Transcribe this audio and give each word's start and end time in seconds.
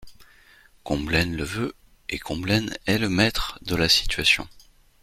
Combelaine 0.83 1.35
le 1.35 1.43
veut, 1.43 1.75
et 2.09 2.17
Combelaine 2.17 2.75
est 2.87 2.97
le 2.97 3.07
maître 3.07 3.59
de 3.61 3.75
la 3.75 3.87
situation. 3.87 4.47